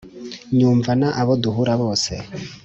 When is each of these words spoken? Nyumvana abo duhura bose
Nyumvana 0.57 1.07
abo 1.21 1.33
duhura 1.43 1.73
bose 1.81 2.11